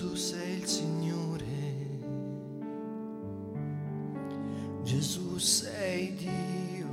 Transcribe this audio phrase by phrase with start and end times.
[0.00, 1.44] Gesù sei il Signore,
[4.82, 6.88] Gesù sei Dio,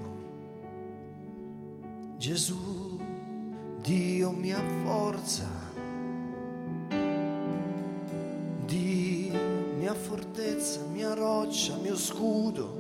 [2.18, 3.00] Gesù
[3.82, 5.48] Dio mia forza,
[8.66, 9.40] Dio
[9.78, 12.78] mia fortezza, mia roccia, mio scudo,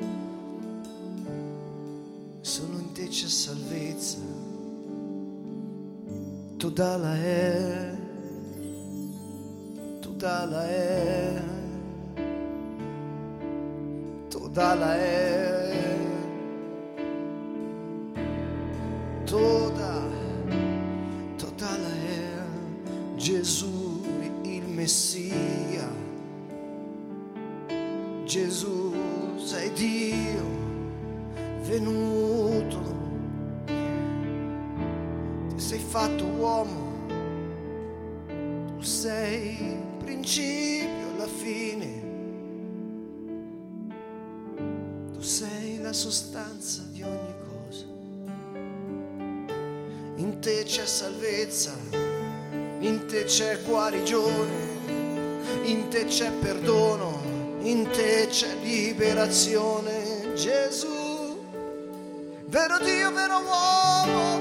[2.42, 4.20] solo in te c'è salvezza,
[6.58, 7.97] tu dalla è
[10.28, 11.42] toda é,
[14.30, 15.74] toda ela é,
[19.26, 20.04] toda,
[21.38, 23.18] toda ela é.
[23.18, 24.02] Jesus,
[24.44, 25.88] il Messia.
[28.26, 30.46] Jesus è Dio
[31.62, 32.82] venuto,
[35.56, 36.92] ti sei fatto uomo,
[38.78, 39.87] tu sei
[40.28, 42.06] principio alla fine.
[45.14, 47.86] Tu sei la sostanza di ogni cosa.
[50.18, 51.74] In te c'è salvezza,
[52.80, 54.66] in te c'è guarigione,
[55.64, 57.22] in te c'è perdono,
[57.62, 60.34] in te c'è liberazione.
[60.34, 61.40] Gesù,
[62.48, 64.37] vero Dio, vero uomo,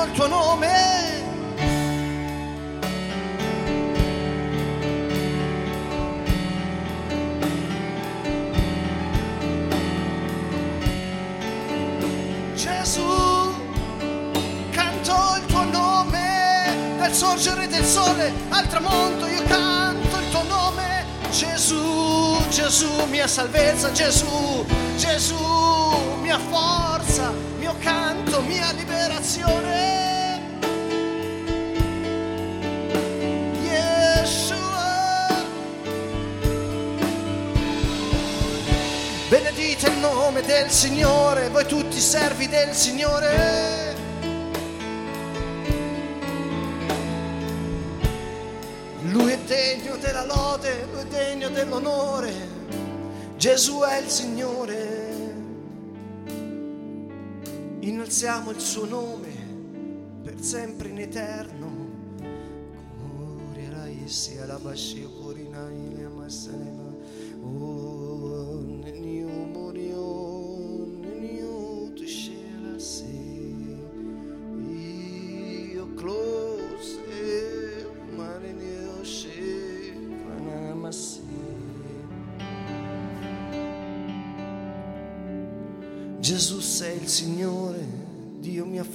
[0.00, 1.28] canto il tuo nome.
[12.54, 13.02] Gesù,
[14.70, 21.04] canto il tuo nome, dal sorgere del sole al tramonto io canto il tuo nome.
[21.30, 24.64] Gesù, Gesù, mia salvezza, Gesù,
[24.96, 25.36] Gesù,
[26.20, 27.32] mia forza,
[27.70, 29.98] mio canto, mia liberazione.
[39.28, 43.94] Benedite il nome del Signore, voi tutti servi del Signore.
[49.02, 52.32] Lui è degno della lode, lui è degno dell'onore.
[53.36, 54.99] Gesù è il Signore.
[57.82, 59.28] Innalziamo il suo nome
[60.22, 61.88] per sempre in eterno.
[67.42, 67.79] Oh,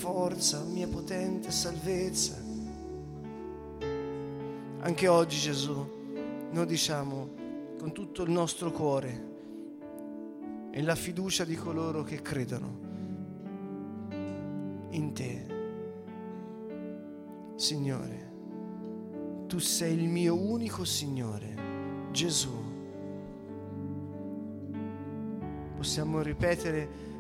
[0.06, 2.36] forza, mia potente salvezza.
[4.82, 5.84] Anche oggi Gesù,
[6.52, 7.30] noi diciamo
[7.80, 9.34] con tutto il nostro cuore
[10.70, 12.78] e la fiducia di coloro che credono
[14.92, 15.54] in te.
[17.56, 18.32] Signore,
[19.48, 22.54] tu sei il mio unico Signore, Gesù.
[25.76, 27.15] Possiamo ripetere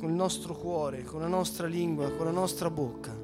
[0.00, 3.14] con il nostro cuore, con la nostra lingua, con la nostra bocca,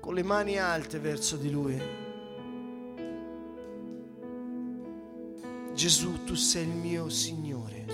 [0.00, 1.80] con le mani alte verso di Lui.
[5.72, 7.86] Gesù, tu sei il mio Signore.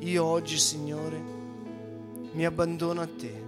[0.00, 1.22] Io oggi, Signore,
[2.32, 3.46] mi abbandono a te.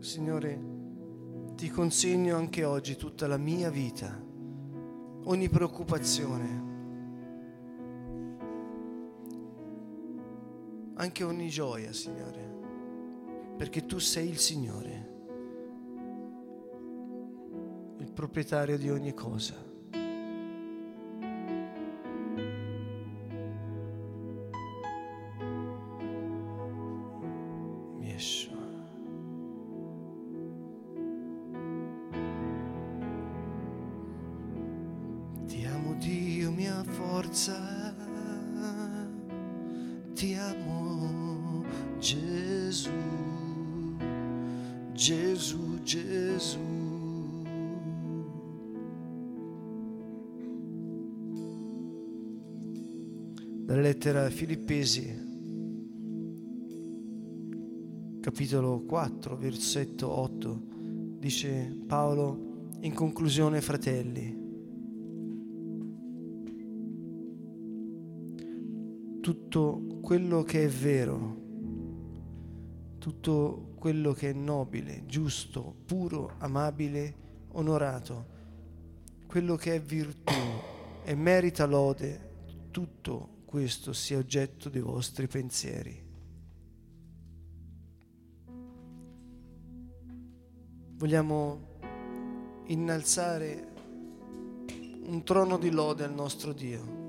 [0.00, 0.60] Signore,
[1.54, 4.20] ti consegno anche oggi tutta la mia vita,
[5.22, 6.73] ogni preoccupazione,
[10.94, 12.52] anche ogni gioia, Signore,
[13.56, 15.12] perché tu sei il Signore,
[17.98, 19.73] il proprietario di ogni cosa.
[58.44, 60.62] Capitolo 4, versetto 8,
[61.18, 64.38] dice Paolo, in conclusione fratelli,
[69.22, 71.40] tutto quello che è vero,
[72.98, 77.14] tutto quello che è nobile, giusto, puro, amabile,
[77.52, 78.26] onorato,
[79.26, 80.34] quello che è virtù
[81.02, 82.32] e merita lode,
[82.70, 86.03] tutto questo sia oggetto dei vostri pensieri.
[91.04, 91.58] Vogliamo
[92.68, 93.72] innalzare
[95.04, 97.02] un trono di lode al nostro Dio.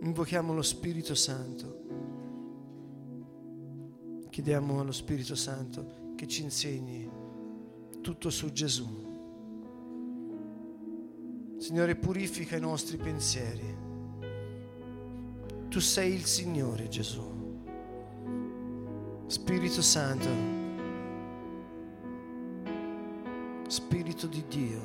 [0.00, 1.82] invochiamo lo Spirito Santo.
[4.28, 7.08] Chiediamo allo Spirito Santo che ci insegni
[8.00, 8.88] tutto su Gesù.
[11.58, 13.91] Signore, purifica i nostri pensieri.
[15.72, 17.24] Tu sei il Signore Gesù.
[19.26, 20.28] Spirito Santo,
[23.68, 24.82] Spirito di Dio.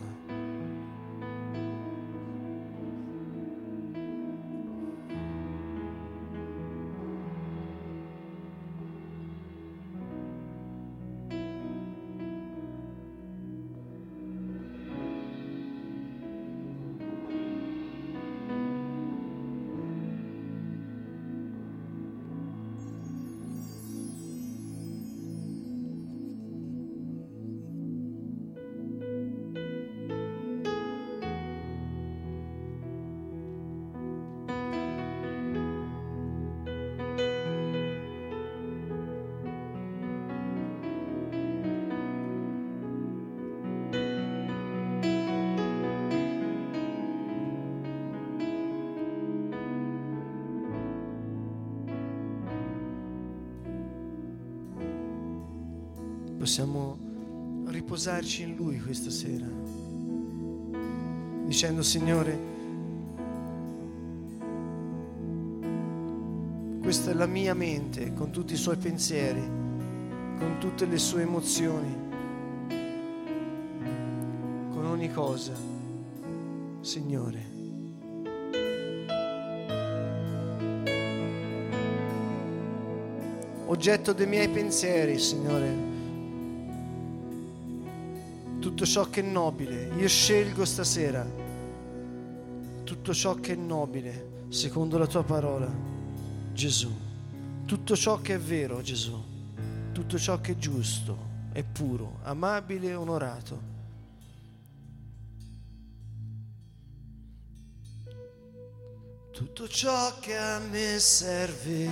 [56.47, 56.97] Possiamo
[57.65, 59.45] riposarci in Lui questa sera,
[61.43, 62.39] dicendo Signore,
[66.79, 71.95] questa è la mia mente con tutti i suoi pensieri, con tutte le sue emozioni,
[74.69, 75.51] con ogni cosa,
[76.79, 77.55] Signore.
[83.65, 85.95] Oggetto dei miei pensieri, Signore
[88.77, 89.89] tutto ciò che è nobile.
[89.97, 91.25] Io scelgo stasera
[92.83, 95.67] tutto ciò che è nobile, secondo la tua parola,
[96.53, 96.95] Gesù.
[97.65, 99.19] Tutto ciò che è vero, Gesù.
[99.91, 101.17] Tutto ciò che è giusto,
[101.53, 103.61] è puro, amabile e onorato.
[109.31, 111.89] Tutto ciò che a me serve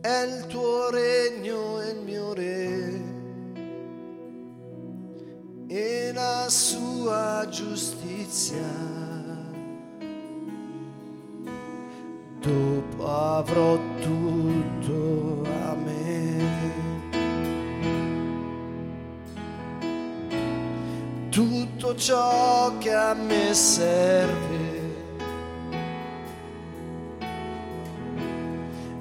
[0.00, 3.21] è il tuo regno e il mio re
[5.74, 8.58] e la sua giustizia.
[12.40, 16.50] Dopo avrò tutto a me.
[21.30, 24.80] Tutto ciò che a me serve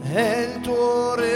[0.04, 1.31] è il tuo regno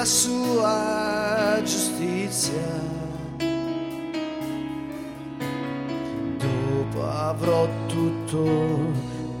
[0.00, 2.88] la sua giustizia.
[6.38, 8.78] Dopo avrò tutto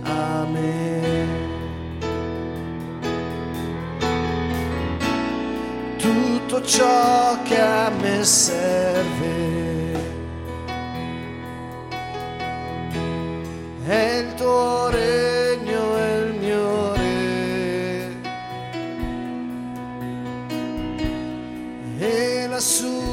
[0.02, 1.48] a me.
[5.96, 9.59] Tutto ciò che a me serve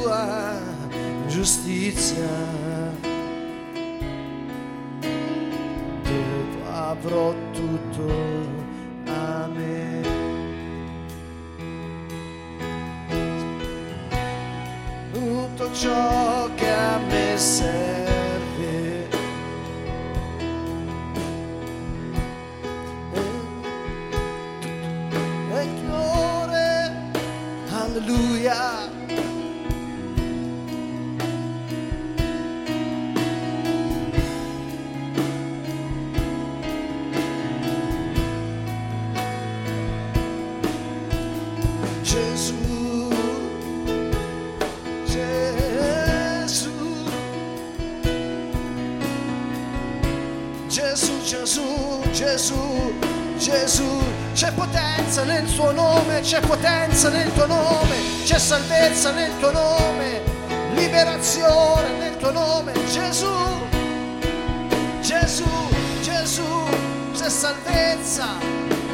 [0.08, 0.58] sua
[1.26, 2.26] giustizia.
[6.02, 8.06] Dopo avrò tutto
[50.98, 52.92] Gesù, Gesù, Gesù,
[53.38, 54.02] Gesù,
[54.34, 60.22] c'è potenza nel suo nome, c'è potenza nel tuo nome, c'è salvezza nel tuo nome,
[60.74, 63.32] liberazione nel tuo nome, Gesù,
[65.00, 65.48] Gesù,
[66.02, 66.66] Gesù,
[67.14, 68.26] c'è salvezza,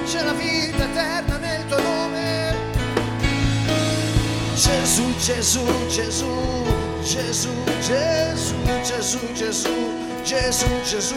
[0.04, 2.54] c'è la vita eterna nel tuo nome.
[4.54, 6.66] Gesù, Gesù, Gesù,
[7.02, 11.16] Gesù, Gesù, Gesù, Gesù, Gesù, Gesù,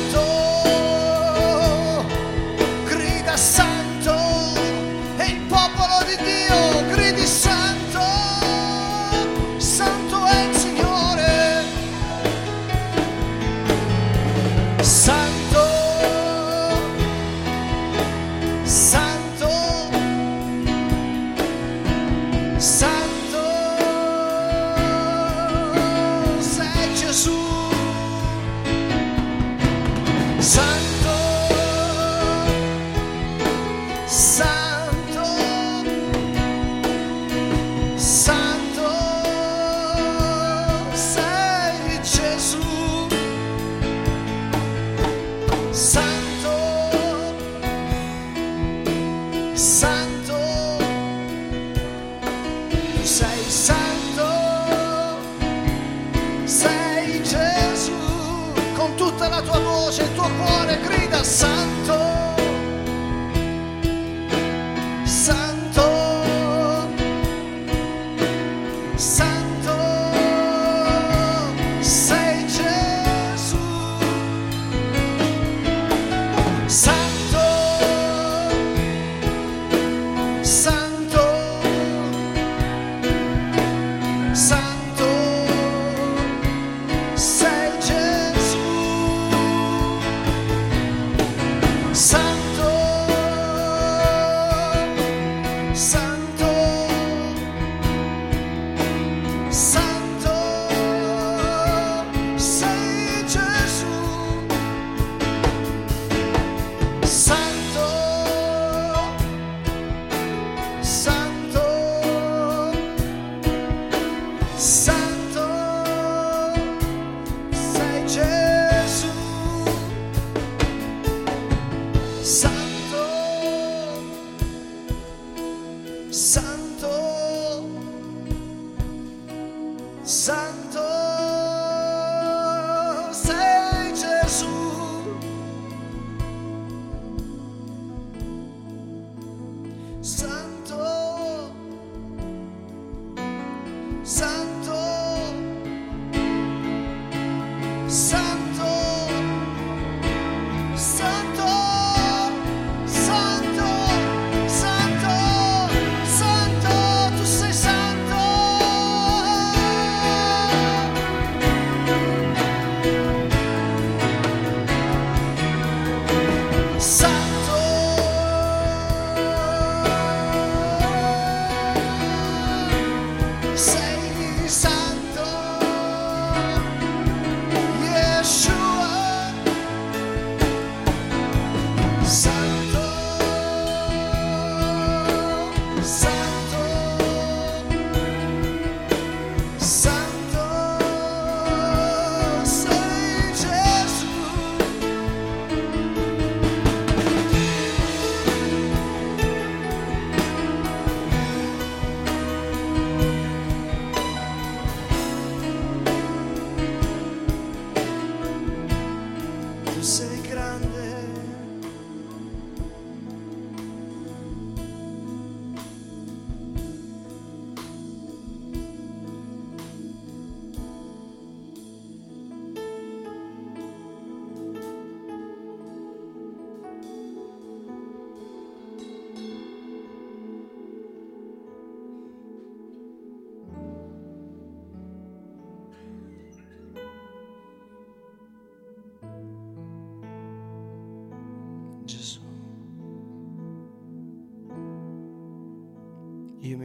[49.61, 50.00] Sai.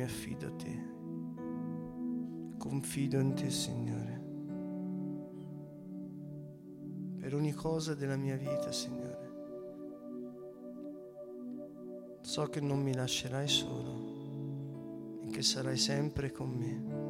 [0.06, 0.84] Affido a te,
[2.56, 4.24] confido in te, Signore,
[7.18, 9.24] per ogni cosa della mia vita, Signore.
[12.22, 17.05] So che non mi lascerai solo e che sarai sempre con me.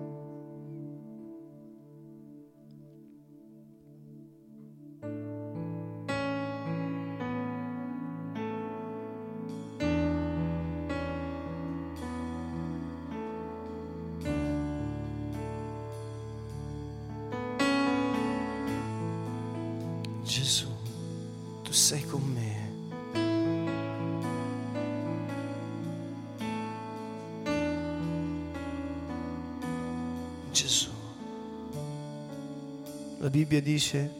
[33.46, 34.12] Bibbia dice,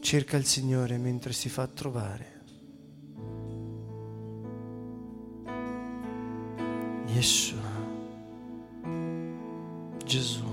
[0.00, 2.44] cerca il Signore mentre si fa trovare.
[7.08, 7.60] Yeshua.
[10.06, 10.44] Gesù.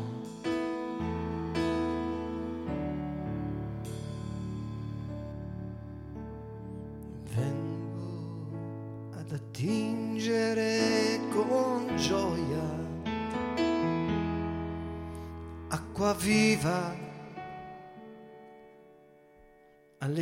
[7.34, 8.52] Vengo
[9.18, 12.84] ad attingere con gioia
[16.16, 17.03] viva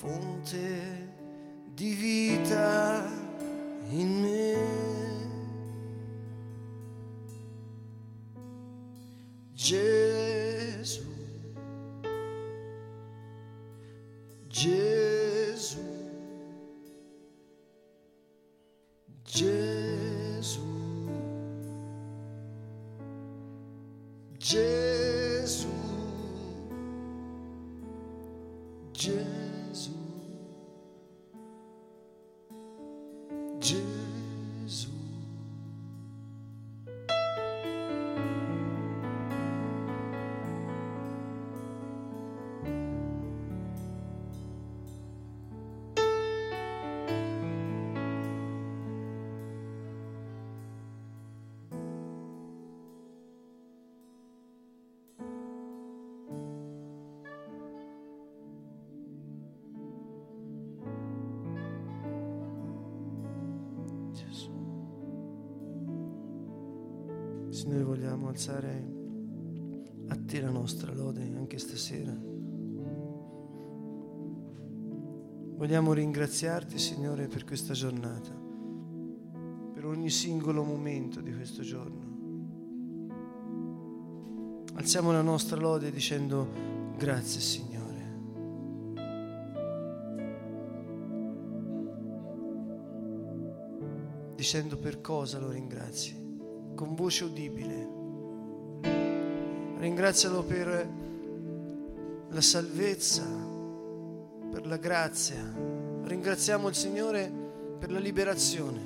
[0.00, 1.12] fonte
[1.74, 3.04] di vita
[3.90, 4.56] in me.
[9.52, 11.04] Gesù,
[14.48, 15.80] Gesù,
[19.22, 20.60] Gesù,
[24.38, 25.68] Gesù,
[28.92, 29.39] Gesù,
[67.60, 68.90] Signore, vogliamo alzare
[70.08, 72.10] a te la nostra lode anche stasera.
[75.58, 78.30] Vogliamo ringraziarti, Signore, per questa giornata,
[79.74, 82.08] per ogni singolo momento di questo giorno.
[84.76, 86.48] Alziamo la nostra lode dicendo
[86.96, 87.78] grazie, Signore.
[94.34, 96.19] dicendo per cosa lo ringrazi,
[96.80, 97.88] con voce udibile.
[99.76, 100.88] Ringrazialo per
[102.30, 103.26] la salvezza,
[104.50, 105.44] per la grazia.
[106.04, 107.30] Ringraziamo il Signore
[107.78, 108.80] per la liberazione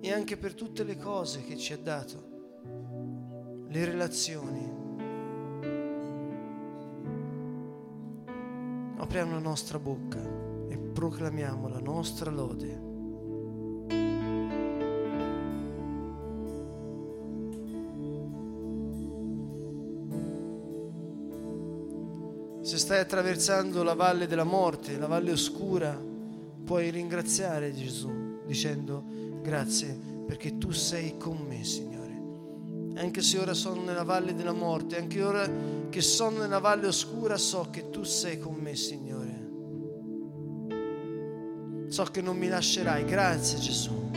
[0.00, 4.72] e anche per tutte le cose che ci ha dato, le relazioni.
[8.96, 10.22] Apriamo la nostra bocca
[10.66, 12.85] e proclamiamo la nostra lode.
[22.86, 26.00] Stai attraversando la valle della morte, la valle oscura,
[26.64, 29.02] puoi ringraziare Gesù dicendo
[29.42, 29.88] grazie
[30.24, 33.00] perché tu sei con me, Signore.
[33.00, 35.50] Anche se ora sono nella valle della morte, anche ora
[35.90, 39.48] che sono nella valle oscura, so che tu sei con me, Signore.
[41.88, 43.04] So che non mi lascerai.
[43.04, 44.10] Grazie Gesù.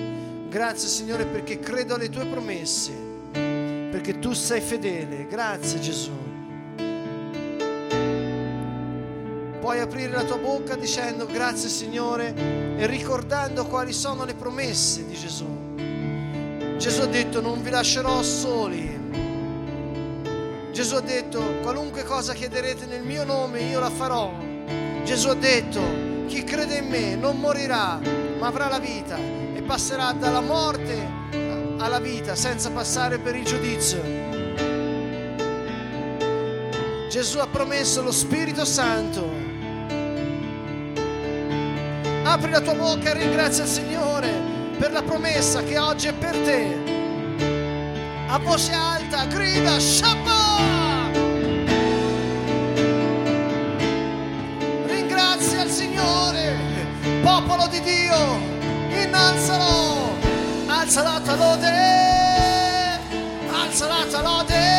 [0.47, 2.91] Grazie Signore perché credo alle tue promesse,
[3.31, 5.25] perché tu sei fedele.
[5.25, 6.18] Grazie Gesù.
[9.69, 12.33] Puoi aprire la tua bocca dicendo grazie Signore
[12.75, 15.45] e ricordando quali sono le promesse di Gesù.
[16.77, 18.99] Gesù ha detto non vi lascerò soli.
[20.71, 24.33] Gesù ha detto qualunque cosa chiederete nel mio nome io la farò.
[25.03, 25.79] Gesù ha detto
[26.25, 27.99] chi crede in me non morirà,
[28.39, 30.97] ma avrà la vita e passerà dalla morte
[31.77, 34.01] alla vita senza passare per il giudizio.
[37.07, 39.48] Gesù ha promesso lo Spirito Santo.
[42.31, 44.29] Apri la tua bocca e ringrazia il Signore
[44.77, 46.77] per la promessa che oggi è per te.
[48.27, 51.17] A voce alta, grida, Shabbat!
[54.85, 56.55] Ringrazia il Signore,
[57.23, 58.37] popolo di Dio,
[58.91, 60.15] innalzalo,
[60.67, 62.99] alza la tua lode,
[63.51, 64.78] alza la tua lode,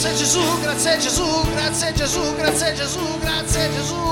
[0.00, 4.06] Grazie Gesù, grazie Gesù, grazie Gesù, grazie Gesù, grazie Gesù.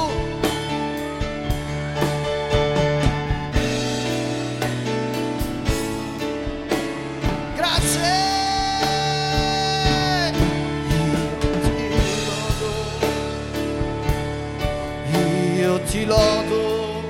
[15.87, 17.03] ti lodo,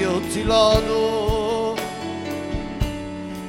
[0.00, 1.05] io ti lodo,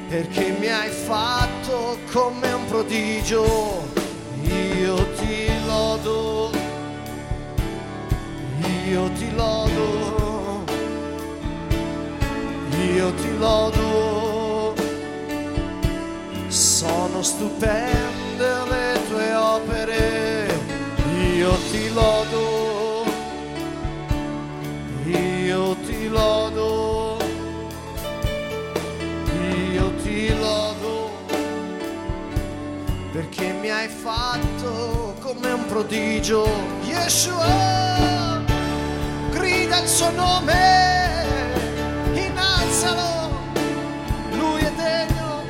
[0.08, 3.86] perché mi hai fatto come un prodigio,
[4.42, 6.50] io ti lodo,
[8.88, 10.64] io ti lodo,
[12.70, 14.74] io ti lodo,
[16.48, 20.46] sono stupende le tue opere,
[21.36, 22.57] io ti lodo.
[33.38, 36.44] Perché mi hai fatto come un prodigio.
[36.82, 38.42] Yeshua,
[39.30, 41.24] grida il suo nome,
[42.14, 43.30] innalzalo,
[44.32, 45.44] lui è degno.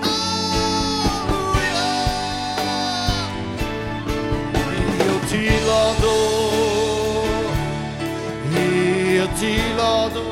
[0.00, 1.54] Alleluia.
[5.04, 6.14] Io ti lodo,
[8.50, 10.24] io ti lodo,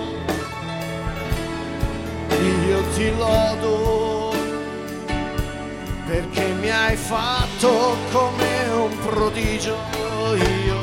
[2.66, 3.43] io ti lodo,
[7.05, 9.77] fatto come un prodigio,
[10.37, 10.74] io